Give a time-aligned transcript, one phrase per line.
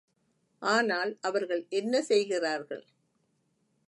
[0.61, 2.83] ஆனால் அவர்கள் என்ன செய்கிறார்கள்.